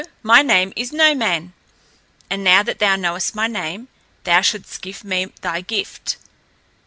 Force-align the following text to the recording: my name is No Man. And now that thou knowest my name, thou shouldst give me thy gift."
my 0.23 0.41
name 0.41 0.73
is 0.75 0.91
No 0.91 1.13
Man. 1.13 1.53
And 2.27 2.43
now 2.43 2.63
that 2.63 2.79
thou 2.79 2.95
knowest 2.95 3.35
my 3.35 3.45
name, 3.45 3.87
thou 4.23 4.41
shouldst 4.41 4.81
give 4.81 5.03
me 5.03 5.25
thy 5.41 5.61
gift." 5.61 6.17